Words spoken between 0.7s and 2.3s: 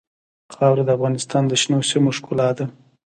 د افغانستان د شنو سیمو